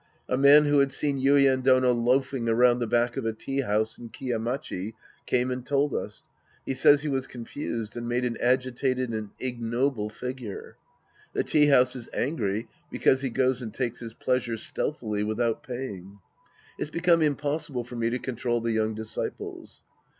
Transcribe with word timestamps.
A 0.27 0.35
man 0.35 0.65
who 0.65 0.79
had 0.79 0.91
seen 0.91 1.19
Yuien 1.19 1.61
Dono 1.61 1.91
loafing 1.91 2.49
around 2.49 2.79
the 2.79 2.87
back 2.87 3.17
of 3.17 3.25
a 3.27 3.33
tea 3.33 3.61
house 3.61 3.99
in 3.99 4.09
Kiya 4.09 4.39
Machi 4.39 4.95
came 5.27 5.51
and 5.51 5.63
told 5.63 5.93
us. 5.93 6.23
He 6.65 6.73
says 6.73 7.03
he 7.03 7.07
was 7.07 7.27
confused 7.27 7.95
and 7.95 8.09
made 8.09 8.25
an 8.25 8.35
agitated 8.41 9.11
and 9.11 9.29
ignoble 9.39 10.09
figure. 10.09 10.75
The 11.33 11.43
tea 11.43 11.67
house 11.67 11.95
is 11.95 12.09
angry 12.13 12.67
because 12.89 13.21
he 13.21 13.29
goes 13.29 13.61
and 13.61 13.71
takes 13.71 13.99
his 13.99 14.15
pleasure 14.15 14.57
stealthily 14.57 15.21
without 15.21 15.61
paying. 15.61 16.17
It's 16.79 16.89
become 16.89 17.21
impossible 17.21 17.83
for 17.83 17.95
me 17.95 18.09
to 18.09 18.17
control 18.17 18.59
the 18.59 18.71
young 18.71 18.95
disciples. 18.95 19.83